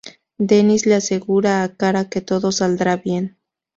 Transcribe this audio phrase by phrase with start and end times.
[0.51, 3.37] Dennis le asegura a Cara que todo saldrá bien.